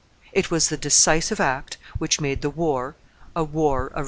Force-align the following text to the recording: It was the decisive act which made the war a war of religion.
It 0.33 0.49
was 0.49 0.69
the 0.69 0.77
decisive 0.77 1.39
act 1.39 1.77
which 1.99 2.19
made 2.19 2.41
the 2.41 2.49
war 2.49 2.95
a 3.35 3.43
war 3.43 3.81
of 3.85 3.89
religion. 3.91 3.99